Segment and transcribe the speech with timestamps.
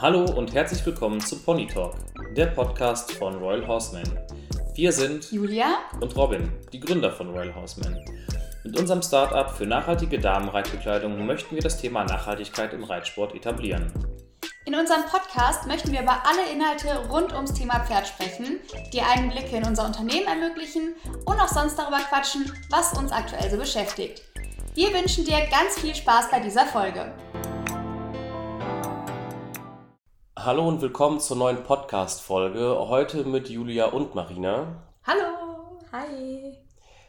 [0.00, 1.96] Hallo und herzlich willkommen zu Pony Talk,
[2.36, 4.04] der Podcast von Royal Horseman.
[4.74, 7.98] Wir sind Julia und Robin, die Gründer von Royal Horseman.
[8.62, 13.92] Mit unserem Startup für nachhaltige Damenreitbekleidung möchten wir das Thema Nachhaltigkeit im Reitsport etablieren.
[14.66, 18.60] In unserem Podcast möchten wir über alle Inhalte rund ums Thema Pferd sprechen,
[18.92, 20.94] die Einblicke in unser Unternehmen ermöglichen
[21.24, 24.22] und auch sonst darüber quatschen, was uns aktuell so beschäftigt.
[24.78, 27.12] Wir wünschen dir ganz viel Spaß bei dieser Folge.
[30.44, 32.76] Hallo und willkommen zur neuen Podcast-Folge.
[32.88, 34.84] Heute mit Julia und Marina.
[35.04, 36.56] Hallo, hi.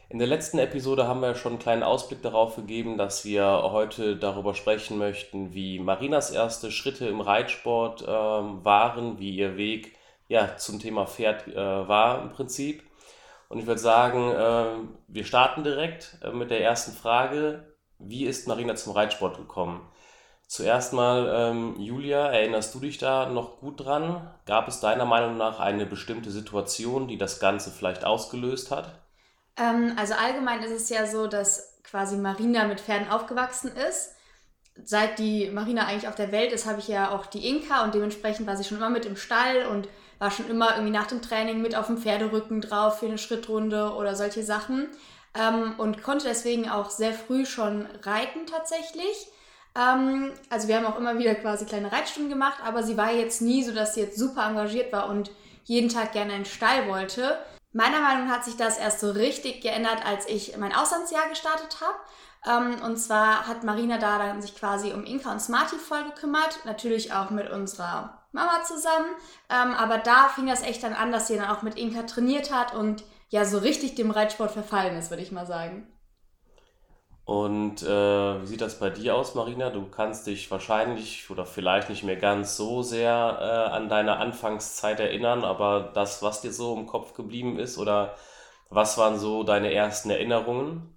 [0.08, 4.16] In der letzten Episode haben wir schon einen kleinen Ausblick darauf gegeben, dass wir heute
[4.16, 9.94] darüber sprechen möchten, wie Marinas erste Schritte im Reitsport äh, waren, wie ihr Weg
[10.26, 12.82] ja, zum Thema Pferd äh, war im Prinzip.
[13.48, 17.76] Und ich würde sagen, äh, wir starten direkt äh, mit der ersten Frage.
[18.00, 19.88] Wie ist Marina zum Reitsport gekommen?
[20.50, 24.28] Zuerst mal, ähm, Julia, erinnerst du dich da noch gut dran?
[24.46, 28.98] Gab es deiner Meinung nach eine bestimmte Situation, die das Ganze vielleicht ausgelöst hat?
[29.56, 34.16] Ähm, also allgemein ist es ja so, dass quasi Marina mit Pferden aufgewachsen ist.
[34.82, 37.94] Seit die Marina eigentlich auf der Welt ist, habe ich ja auch die Inka und
[37.94, 39.86] dementsprechend war sie schon immer mit im Stall und
[40.18, 43.92] war schon immer irgendwie nach dem Training mit auf dem Pferderücken drauf für eine Schrittrunde
[43.94, 44.88] oder solche Sachen.
[45.32, 49.30] Ähm, und konnte deswegen auch sehr früh schon reiten tatsächlich.
[49.76, 53.42] Ähm, also wir haben auch immer wieder quasi kleine Reitstunden gemacht, aber sie war jetzt
[53.42, 55.30] nie so, dass sie jetzt super engagiert war und
[55.64, 57.38] jeden Tag gerne in den Stall wollte.
[57.72, 61.78] Meiner Meinung nach hat sich das erst so richtig geändert, als ich mein Auslandsjahr gestartet
[61.80, 61.96] habe.
[62.46, 66.60] Ähm, und zwar hat Marina da dann sich quasi um Inka und Smarty voll gekümmert,
[66.64, 69.06] natürlich auch mit unserer Mama zusammen.
[69.48, 72.52] Ähm, aber da fing das echt dann an, dass sie dann auch mit Inka trainiert
[72.52, 75.86] hat und ja so richtig dem Reitsport verfallen ist, würde ich mal sagen.
[77.30, 79.70] Und äh, wie sieht das bei dir aus, Marina?
[79.70, 84.98] Du kannst dich wahrscheinlich oder vielleicht nicht mehr ganz so sehr äh, an deine Anfangszeit
[84.98, 88.16] erinnern, aber das, was dir so im Kopf geblieben ist oder
[88.68, 90.92] was waren so deine ersten Erinnerungen?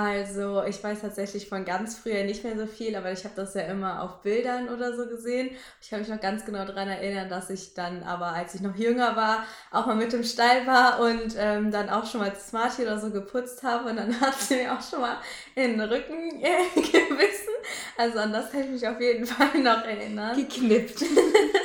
[0.00, 3.54] Also, ich weiß tatsächlich von ganz früher nicht mehr so viel, aber ich habe das
[3.54, 5.50] ja immer auf Bildern oder so gesehen.
[5.82, 8.76] Ich kann mich noch ganz genau daran erinnern, dass ich dann aber, als ich noch
[8.76, 12.82] jünger war, auch mal mit im Stall war und ähm, dann auch schon mal Smarty
[12.82, 15.16] oder so geputzt habe und dann hat sie mir auch schon mal
[15.56, 17.54] in den Rücken äh, gebissen.
[17.96, 20.36] Also an das kann ich mich auf jeden Fall noch erinnern.
[20.36, 21.02] Geknippt.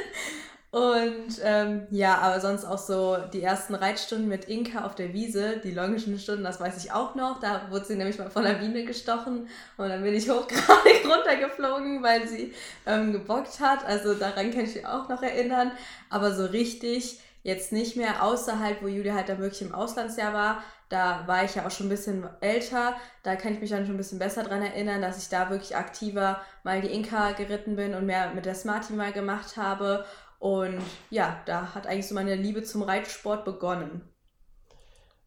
[0.74, 5.58] Und ähm, ja, aber sonst auch so die ersten Reitstunden mit Inka auf der Wiese,
[5.64, 7.40] die longischen Stunden, das weiß ich auch noch.
[7.40, 9.48] Da wurde sie nämlich mal von der Biene gestochen
[9.78, 12.56] und dann bin ich hochgradig runtergeflogen, weil sie
[12.88, 13.86] ähm, gebockt hat.
[13.86, 15.74] Also daran kann ich mich auch noch erinnern.
[16.10, 20.34] Aber so richtig jetzt nicht mehr, außer halt, wo Julia halt da wirklich im Auslandsjahr
[20.34, 20.64] war.
[20.90, 22.96] Da war ich ja auch schon ein bisschen älter.
[23.24, 25.76] Da kann ich mich dann schon ein bisschen besser dran erinnern, dass ich da wirklich
[25.76, 30.06] aktiver mal die Inka geritten bin und mehr mit der Smarty mal gemacht habe.
[30.44, 34.02] Und ja, da hat eigentlich so meine Liebe zum Reitsport begonnen.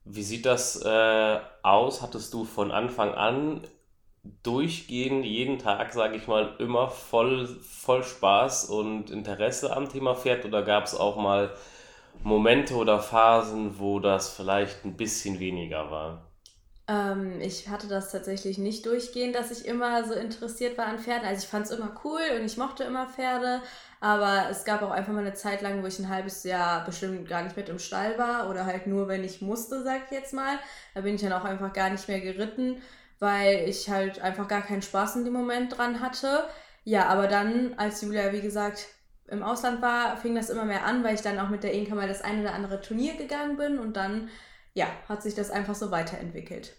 [0.05, 2.03] Wie sieht das äh, aus?
[2.03, 3.67] Hattest du von Anfang an
[4.43, 10.45] durchgehend, jeden Tag, sage ich mal, immer voll, voll Spaß und Interesse am Thema Pferd
[10.45, 11.51] oder gab es auch mal
[12.23, 16.31] Momente oder Phasen, wo das vielleicht ein bisschen weniger war?
[16.89, 21.27] Ähm, ich hatte das tatsächlich nicht durchgehend, dass ich immer so interessiert war an Pferden.
[21.27, 23.61] Also ich fand es immer cool und ich mochte immer Pferde,
[24.01, 27.29] aber es gab auch einfach mal eine Zeit lang, wo ich ein halbes Jahr bestimmt
[27.29, 30.35] gar nicht mit im Stall war oder halt nur, wenn ich musste, sag ich jetzt
[30.35, 30.59] mal.
[30.95, 32.83] Da bin ich dann auch einfach gar nicht mehr geritten,
[33.19, 36.45] weil ich halt einfach gar keinen Spaß in dem Moment dran hatte.
[36.85, 38.87] Ja, aber dann, als Julia, wie gesagt,
[39.29, 41.95] im Ausland war, fing das immer mehr an, weil ich dann auch mit der Inka
[41.95, 44.29] mal das ein oder andere Turnier gegangen bin und dann,
[44.75, 46.75] ja, hat sich das einfach so weiterentwickelt.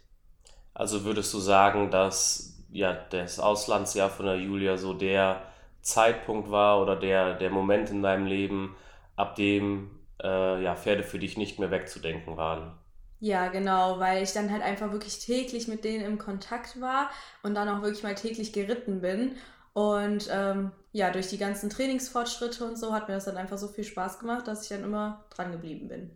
[0.74, 5.42] Also würdest du sagen, dass ja das Auslandsjahr von der Julia so der
[5.88, 8.76] Zeitpunkt war oder der, der Moment in deinem Leben,
[9.16, 9.90] ab dem
[10.22, 12.78] äh, ja, Pferde für dich nicht mehr wegzudenken waren.
[13.20, 17.10] Ja, genau, weil ich dann halt einfach wirklich täglich mit denen im Kontakt war
[17.42, 19.38] und dann auch wirklich mal täglich geritten bin.
[19.74, 23.68] Und ähm, ja, durch die ganzen Trainingsfortschritte und so hat mir das dann einfach so
[23.68, 26.12] viel Spaß gemacht, dass ich dann immer dran geblieben bin.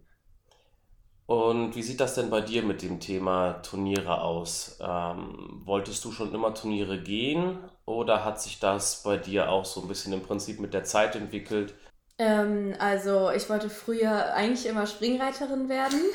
[1.31, 4.77] Und wie sieht das denn bei dir mit dem Thema Turniere aus?
[4.81, 9.81] Ähm, wolltest du schon immer Turniere gehen oder hat sich das bei dir auch so
[9.81, 11.73] ein bisschen im Prinzip mit der Zeit entwickelt?
[12.17, 16.01] Ähm, also ich wollte früher eigentlich immer Springreiterin werden.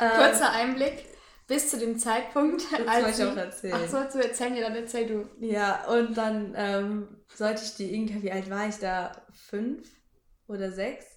[0.00, 1.04] Ähm, Kurzer Einblick.
[1.46, 3.76] Bis zu dem Zeitpunkt, das als ich auch erzählen.
[3.76, 4.56] Ach, sollst du erzählen?
[4.56, 5.28] Ja, dann erzähl du.
[5.38, 9.12] Ja, und dann ähm, sollte ich die Inka, wie alt war ich da?
[9.30, 9.88] Fünf
[10.48, 11.13] oder sechs?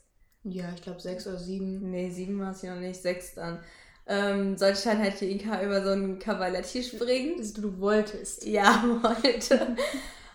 [0.50, 1.92] Ja, ich glaube sechs oder sieben.
[1.92, 3.60] Nee, sieben war es ja noch nicht, sechs dann.
[4.08, 7.36] Ähm, sollte ich dann halt die Inka über so einen Cavaletti springen.
[7.40, 8.46] Also du wolltest.
[8.46, 9.76] Ja, wollte.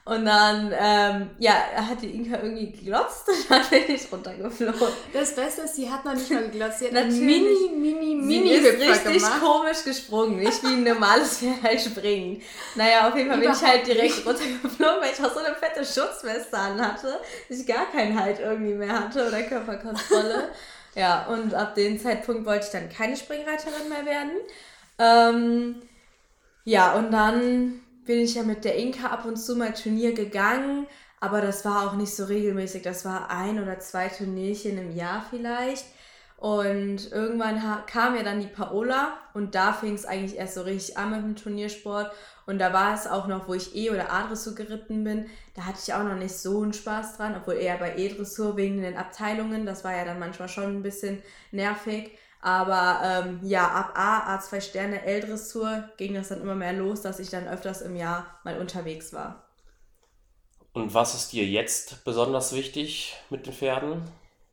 [0.04, 4.88] Und dann, ähm, ja, hat die Inka irgendwie geglotzt und dann bin ich runtergeflogen.
[5.12, 6.80] Das Beste ist, sie hat noch nicht mal geglotzt.
[6.80, 7.20] Sie hat Natürlich.
[7.20, 9.40] mini, mini, mini sie ist richtig gemacht.
[9.40, 10.40] komisch gesprungen.
[10.40, 12.42] Nicht wie ein normales Pferd halt springen.
[12.74, 15.84] Naja, auf jeden Fall bin ich halt direkt runtergeflogen, weil ich auch so eine fette
[15.84, 20.48] Schutzweste an hatte, dass ich gar keinen Halt irgendwie mehr hatte oder Körperkontrolle.
[20.96, 24.32] ja, und ab dem Zeitpunkt wollte ich dann keine Springreiterin mehr werden.
[24.98, 25.82] Ähm,
[26.64, 30.86] ja, und dann bin ich ja mit der Inka ab und zu mal Turnier gegangen,
[31.20, 32.82] aber das war auch nicht so regelmäßig.
[32.82, 35.84] Das war ein oder zwei Turnierchen im Jahr vielleicht.
[36.36, 40.98] Und irgendwann kam ja dann die Paola und da fing es eigentlich erst so richtig
[40.98, 42.12] an mit dem Turniersport.
[42.46, 45.78] Und da war es auch noch, wo ich E- oder A-Dressur geritten bin, da hatte
[45.80, 49.66] ich auch noch nicht so einen Spaß dran, obwohl eher bei E-Dressur wegen den Abteilungen,
[49.66, 51.22] das war ja dann manchmal schon ein bisschen
[51.52, 52.18] nervig.
[52.42, 57.20] Aber ähm, ja, ab A, A2 Sterne, L-Dressur ging das dann immer mehr los, dass
[57.20, 59.46] ich dann öfters im Jahr mal unterwegs war.
[60.72, 64.02] Und was ist dir jetzt besonders wichtig mit den Pferden?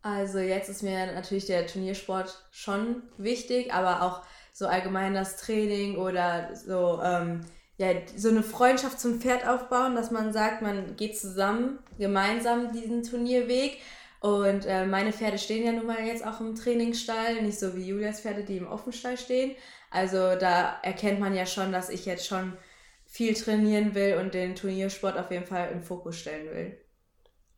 [0.03, 4.21] Also jetzt ist mir natürlich der Turniersport schon wichtig, aber auch
[4.53, 7.41] so allgemein das Training oder so, ähm,
[7.77, 13.01] ja, so eine Freundschaft zum Pferd aufbauen, dass man sagt, man geht zusammen, gemeinsam diesen
[13.03, 13.79] Turnierweg
[14.19, 17.87] und äh, meine Pferde stehen ja nun mal jetzt auch im Trainingsstall, nicht so wie
[17.87, 19.55] Julias Pferde, die im Offenstall stehen.
[19.91, 22.57] Also da erkennt man ja schon, dass ich jetzt schon
[23.05, 26.77] viel trainieren will und den Turniersport auf jeden Fall im Fokus stellen will.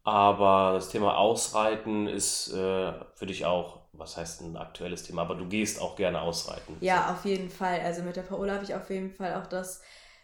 [0.03, 5.35] Aber das Thema Ausreiten ist äh, für dich auch, was heißt ein aktuelles Thema, aber
[5.35, 6.77] du gehst auch gerne ausreiten.
[6.79, 7.81] Ja, auf jeden Fall.
[7.81, 9.81] Also mit der Paola habe ich auf jeden Fall auch das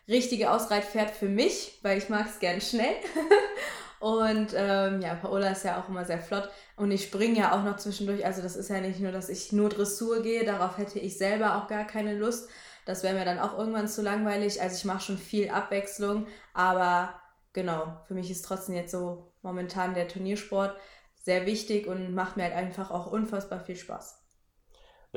[0.08, 2.96] richtige Ausreitpferd für mich, weil ich mag es gern schnell.
[4.00, 6.50] Und ähm, ja, Paola ist ja auch immer sehr flott.
[6.76, 8.26] Und ich springe ja auch noch zwischendurch.
[8.26, 10.46] Also das ist ja nicht nur, dass ich nur Dressur gehe.
[10.46, 12.50] Darauf hätte ich selber auch gar keine Lust.
[12.86, 14.62] Das wäre mir dann auch irgendwann zu langweilig.
[14.62, 16.28] Also ich mache schon viel Abwechslung.
[16.54, 17.20] Aber
[17.54, 20.78] genau, für mich ist trotzdem jetzt so momentan der Turniersport
[21.16, 24.27] sehr wichtig und macht mir halt einfach auch unfassbar viel Spaß.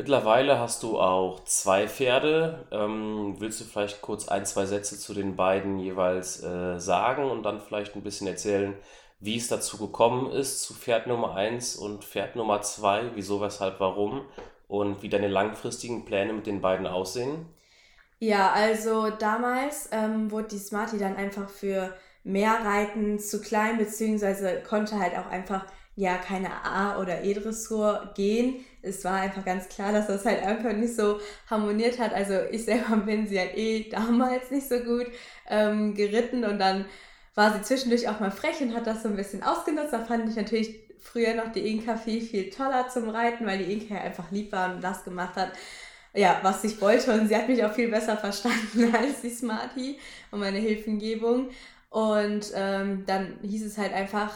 [0.00, 2.64] Mittlerweile hast du auch zwei Pferde.
[2.70, 7.42] Ähm, willst du vielleicht kurz ein, zwei Sätze zu den beiden jeweils äh, sagen und
[7.42, 8.72] dann vielleicht ein bisschen erzählen,
[9.18, 13.78] wie es dazu gekommen ist zu Pferd Nummer 1 und Pferd Nummer 2, wieso, weshalb,
[13.78, 14.22] warum
[14.68, 17.44] und wie deine langfristigen Pläne mit den beiden aussehen?
[18.20, 21.94] Ja, also damals ähm, wurde die Smarty dann einfach für
[22.24, 28.64] mehr Reiten zu klein, beziehungsweise konnte halt auch einfach ja keine A- oder E-Dressur gehen.
[28.82, 32.14] Es war einfach ganz klar, dass das halt einfach nicht so harmoniert hat.
[32.14, 35.06] Also ich selber bin sie halt eh damals nicht so gut
[35.48, 36.86] ähm, geritten und dann
[37.34, 39.92] war sie zwischendurch auch mal frech und hat das so ein bisschen ausgenutzt.
[39.92, 43.72] Da fand ich natürlich früher noch die Inka viel, viel toller zum Reiten, weil die
[43.72, 45.52] Inka ja einfach lieb war und das gemacht hat,
[46.14, 47.12] ja, was ich wollte.
[47.12, 49.98] Und sie hat mich auch viel besser verstanden als die Smarty
[50.30, 51.50] und meine Hilfengebung.
[51.88, 54.32] Und ähm, dann hieß es halt einfach,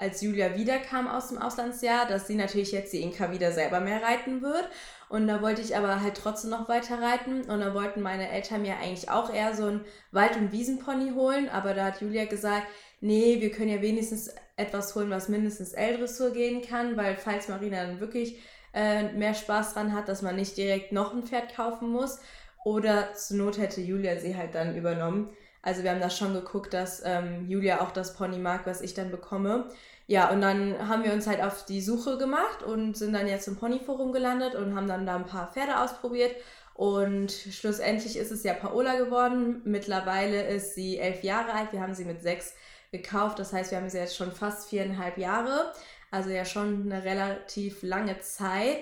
[0.00, 4.02] als Julia wiederkam aus dem Auslandsjahr, dass sie natürlich jetzt die Inka wieder selber mehr
[4.02, 4.68] reiten wird.
[5.08, 7.42] Und da wollte ich aber halt trotzdem noch weiter reiten.
[7.42, 11.48] Und da wollten meine Eltern mir eigentlich auch eher so einen Wald- und Wiesenpony holen.
[11.48, 12.66] Aber da hat Julia gesagt,
[13.00, 17.84] nee, wir können ja wenigstens etwas holen, was mindestens L-Dressur gehen kann, weil falls Marina
[17.84, 18.40] dann wirklich
[18.72, 22.20] äh, mehr Spaß dran hat, dass man nicht direkt noch ein Pferd kaufen muss.
[22.64, 25.30] Oder zur Not hätte Julia sie halt dann übernommen.
[25.62, 28.94] Also wir haben da schon geguckt, dass ähm, Julia auch das Pony mag, was ich
[28.94, 29.68] dann bekomme.
[30.06, 33.46] Ja, und dann haben wir uns halt auf die Suche gemacht und sind dann jetzt
[33.46, 36.34] im Ponyforum gelandet und haben dann da ein paar Pferde ausprobiert.
[36.74, 39.60] Und schlussendlich ist es ja Paola geworden.
[39.64, 41.72] Mittlerweile ist sie elf Jahre alt.
[41.72, 42.54] Wir haben sie mit sechs
[42.90, 43.38] gekauft.
[43.38, 45.72] Das heißt, wir haben sie jetzt schon fast viereinhalb Jahre.
[46.10, 48.78] Also ja schon eine relativ lange Zeit.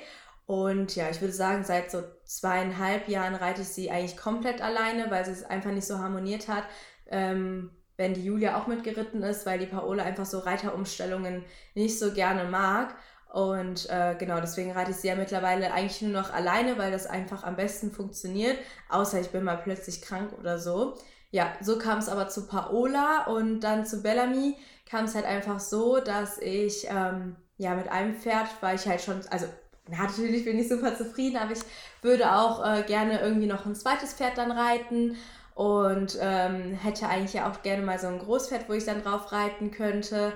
[0.48, 5.10] Und ja, ich würde sagen, seit so zweieinhalb Jahren reite ich sie eigentlich komplett alleine,
[5.10, 6.64] weil sie es einfach nicht so harmoniert hat.
[7.08, 12.14] Ähm, wenn die Julia auch mitgeritten ist, weil die Paola einfach so Reiterumstellungen nicht so
[12.14, 12.94] gerne mag.
[13.30, 17.06] Und äh, genau, deswegen reite ich sie ja mittlerweile eigentlich nur noch alleine, weil das
[17.06, 18.56] einfach am besten funktioniert.
[18.88, 20.96] Außer ich bin mal plötzlich krank oder so.
[21.30, 24.56] Ja, so kam es aber zu Paola und dann zu Bellamy
[24.88, 29.02] kam es halt einfach so, dass ich ähm, ja mit einem Pferd war ich halt
[29.02, 29.46] schon, also
[29.98, 31.60] natürlich bin ich super zufrieden, aber ich
[32.02, 35.16] würde auch äh, gerne irgendwie noch ein zweites Pferd dann reiten
[35.54, 39.32] und ähm, hätte eigentlich ja auch gerne mal so ein Großpferd, wo ich dann drauf
[39.32, 40.32] reiten könnte.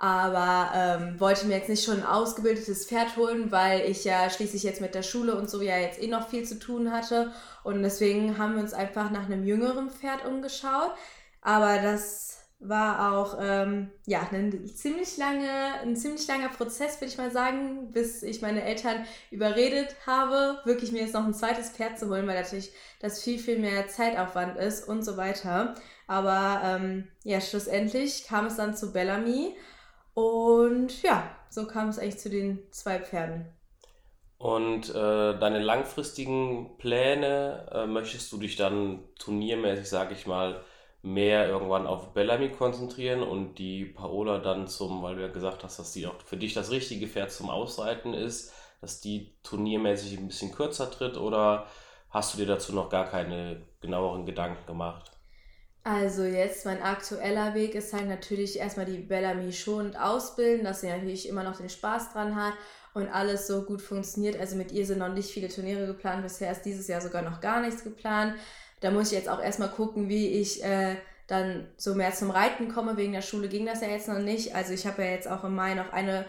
[0.00, 4.62] Aber ähm, wollte mir jetzt nicht schon ein ausgebildetes Pferd holen, weil ich ja schließlich
[4.62, 7.32] jetzt mit der Schule und so ja jetzt eh noch viel zu tun hatte.
[7.64, 10.92] Und deswegen haben wir uns einfach nach einem jüngeren Pferd umgeschaut.
[11.40, 15.48] Aber das war auch ähm, ja, ein ziemlich, lange,
[15.82, 20.90] ein ziemlich langer Prozess, würde ich mal sagen, bis ich meine Eltern überredet habe, wirklich
[20.90, 24.56] mir jetzt noch ein zweites Pferd zu holen, weil natürlich das viel, viel mehr Zeitaufwand
[24.58, 25.74] ist und so weiter.
[26.08, 29.54] Aber ähm, ja, schlussendlich kam es dann zu Bellamy.
[30.14, 33.46] Und ja, so kam es eigentlich zu den zwei Pferden.
[34.38, 40.64] Und äh, deine langfristigen Pläne, äh, möchtest du dich dann turniermäßig, sage ich mal,
[41.02, 45.78] mehr irgendwann auf Bellamy konzentrieren und die Paola dann zum, weil du ja gesagt hast,
[45.78, 50.28] dass die auch für dich das richtige Pferd zum Ausreiten ist, dass die turniermäßig ein
[50.28, 51.66] bisschen kürzer tritt oder
[52.10, 55.12] hast du dir dazu noch gar keine genaueren Gedanken gemacht?
[55.84, 60.88] Also jetzt mein aktueller Weg ist halt natürlich erstmal die Bellamy schonend ausbilden, dass sie
[60.88, 62.54] natürlich immer noch den Spaß dran hat
[62.92, 64.38] und alles so gut funktioniert.
[64.38, 67.40] Also mit ihr sind noch nicht viele Turniere geplant, bisher ist dieses Jahr sogar noch
[67.40, 68.34] gar nichts geplant.
[68.80, 72.68] Da muss ich jetzt auch erstmal gucken, wie ich äh, dann so mehr zum Reiten
[72.68, 72.96] komme.
[72.96, 74.54] Wegen der Schule ging das ja jetzt noch nicht.
[74.54, 76.24] Also ich habe ja jetzt auch im Mai noch eine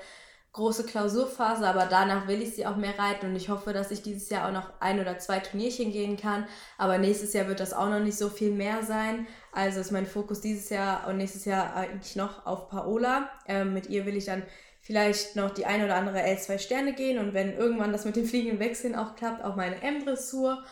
[0.53, 4.01] große Klausurphase, aber danach will ich sie auch mehr reiten und ich hoffe, dass ich
[4.01, 6.47] dieses Jahr auch noch ein oder zwei Turnierchen gehen kann.
[6.77, 9.27] Aber nächstes Jahr wird das auch noch nicht so viel mehr sein.
[9.51, 13.29] Also ist mein Fokus dieses Jahr und nächstes Jahr eigentlich noch auf Paola.
[13.47, 14.43] Ähm, mit ihr will ich dann
[14.81, 18.25] vielleicht noch die ein oder andere L2 Sterne gehen und wenn irgendwann das mit dem
[18.25, 20.63] fliegenden Wechseln auch klappt, auch meine M-Dressur.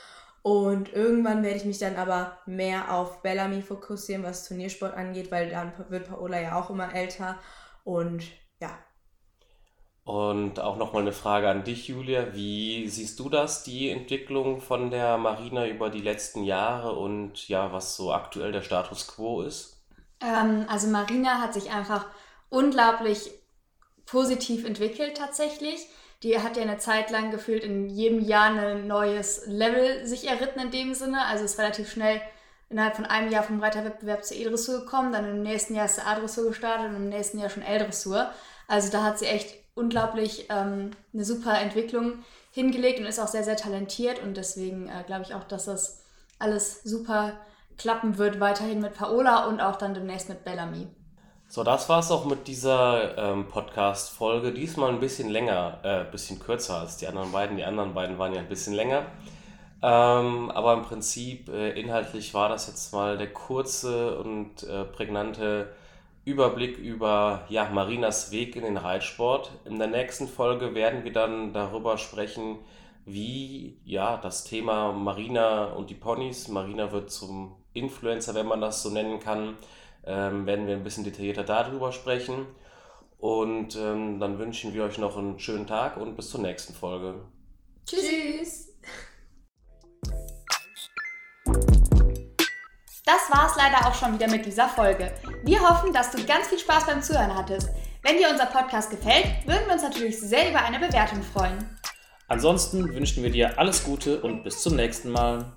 [0.48, 5.50] Und irgendwann werde ich mich dann aber mehr auf Bellamy fokussieren, was Turniersport angeht, weil
[5.50, 7.38] dann wird Paola ja auch immer älter.
[7.84, 8.24] Und
[8.62, 8.70] ja.
[10.06, 12.34] Und auch nochmal eine Frage an dich, Julia.
[12.34, 17.74] Wie siehst du das, die Entwicklung von der Marina über die letzten Jahre und ja,
[17.74, 19.86] was so aktuell der Status quo ist?
[20.22, 22.06] Ähm, also Marina hat sich einfach
[22.48, 23.32] unglaublich
[24.06, 25.90] positiv entwickelt tatsächlich
[26.24, 30.60] die hat ja eine Zeit lang gefühlt in jedem Jahr ein neues Level sich erritten
[30.60, 31.26] in dem Sinne.
[31.26, 32.22] Also ist relativ schnell
[32.70, 36.06] innerhalb von einem Jahr vom Reiterwettbewerb zur E-Dressur gekommen, dann im nächsten Jahr ist sie
[36.06, 38.30] A-Dressur gestartet und im nächsten Jahr schon L-Dressur.
[38.68, 43.44] Also da hat sie echt unglaublich ähm, eine super Entwicklung hingelegt und ist auch sehr,
[43.44, 46.04] sehr talentiert und deswegen äh, glaube ich auch, dass das
[46.40, 47.34] alles super
[47.78, 50.88] klappen wird, weiterhin mit Paola und auch dann demnächst mit Bellamy.
[51.50, 54.52] So, das war es auch mit dieser ähm, Podcast-Folge.
[54.52, 57.56] Diesmal ein bisschen länger, äh, ein bisschen kürzer als die anderen beiden.
[57.56, 59.06] Die anderen beiden waren ja ein bisschen länger.
[59.82, 65.74] Ähm, aber im Prinzip, äh, inhaltlich war das jetzt mal der kurze und äh, prägnante
[66.26, 69.52] Überblick über ja, Marinas Weg in den Reitsport.
[69.64, 72.58] In der nächsten Folge werden wir dann darüber sprechen,
[73.06, 78.84] wie ja, das Thema Marina und die Ponys, Marina wird zum Influencer, wenn man das
[78.84, 79.56] so nennen kann,
[80.08, 82.46] ähm, werden wir ein bisschen detaillierter darüber sprechen.
[83.20, 87.16] Und ähm, dann wünschen wir euch noch einen schönen Tag und bis zur nächsten Folge.
[87.86, 88.68] Tschüss.
[93.06, 95.14] Das war's leider auch schon wieder mit dieser Folge.
[95.44, 97.70] Wir hoffen, dass du ganz viel Spaß beim Zuhören hattest.
[98.04, 101.78] Wenn dir unser Podcast gefällt, würden wir uns natürlich sehr über eine Bewertung freuen.
[102.28, 105.54] Ansonsten wünschen wir dir alles Gute und bis zum nächsten Mal.